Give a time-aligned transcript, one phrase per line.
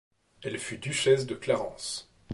[0.41, 2.09] Elle fut duchesse de Clarence.